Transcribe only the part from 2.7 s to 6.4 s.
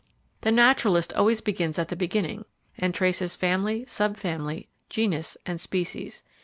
and traces family, sub family, genus and species.